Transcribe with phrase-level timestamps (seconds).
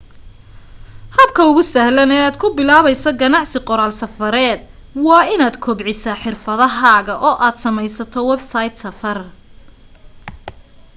[1.17, 4.59] habka ugu sahlan ee aad ku bilaabayso ganacsi qoraal safareed
[5.05, 9.17] waa inaad kobcisaa xirfadahaaga oo aad samaysato websayd safar